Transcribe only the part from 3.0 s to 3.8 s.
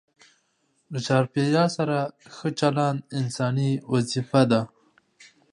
انساني